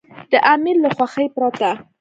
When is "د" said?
0.31-0.33